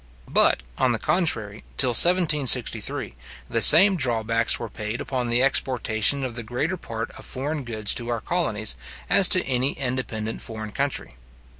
But, 0.31 0.63
on 0.79 0.93
the 0.93 0.97
contrary, 0.97 1.63
till 1.77 1.91
1763, 1.91 3.13
the 3.47 3.61
same 3.61 3.95
drawbacks 3.97 4.57
were 4.57 4.67
paid 4.67 4.99
upon 4.99 5.29
the 5.29 5.43
exportation 5.43 6.23
of 6.23 6.33
the 6.33 6.41
greater 6.41 6.75
part 6.75 7.11
of 7.11 7.23
foreign 7.23 7.63
goods 7.63 7.93
to 7.93 8.09
our 8.09 8.19
colonies, 8.19 8.75
as 9.11 9.29
to 9.29 9.45
any 9.45 9.73
independent 9.73 10.41
foreign 10.41 10.71
country. 10.71 11.11